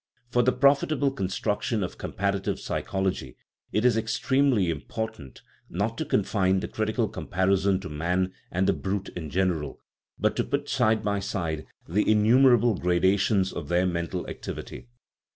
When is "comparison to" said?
7.13-7.87